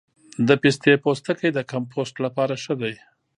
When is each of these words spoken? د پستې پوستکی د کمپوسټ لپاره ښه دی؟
د 0.47 0.49
پستې 0.61 0.93
پوستکی 1.03 1.49
د 1.53 1.59
کمپوسټ 1.71 2.15
لپاره 2.25 2.53
ښه 2.63 2.73
دی؟ 2.81 2.93